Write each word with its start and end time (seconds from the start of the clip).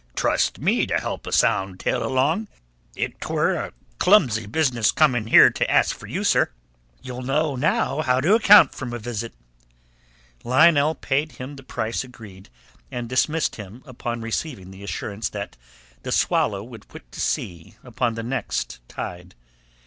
"Trust 0.15 0.57
me 0.57 0.87
to 0.87 0.95
help 0.97 1.27
a 1.27 1.31
sound 1.31 1.79
tale 1.79 2.03
along. 2.03 2.47
'T 2.95 3.13
were 3.29 3.53
a 3.53 3.71
clumsy 3.99 4.47
business 4.47 4.87
to 4.87 4.95
come 4.95 5.13
here 5.27 5.53
asking 5.69 5.99
for 5.99 6.07
you, 6.07 6.23
sir. 6.23 6.49
Ye'll 7.03 7.21
know 7.21 7.55
now 7.55 8.01
how 8.01 8.19
to 8.19 8.33
account 8.33 8.73
for 8.73 8.87
my 8.87 8.97
visit." 8.97 9.31
Lionel 10.43 10.95
paid 10.95 11.33
him 11.33 11.55
the 11.55 11.61
price 11.61 12.03
agreed 12.03 12.49
and 12.89 13.07
dismissed 13.07 13.57
him 13.57 13.83
upon 13.85 14.21
receiving 14.21 14.71
the 14.71 14.83
assurance 14.83 15.29
that 15.29 15.55
the 16.01 16.11
Swallow 16.11 16.63
would 16.63 16.87
put 16.87 17.11
to 17.11 17.21
sea 17.21 17.75
upon 17.83 18.15
the 18.15 18.23
next 18.23 18.79
tide. 18.87 19.35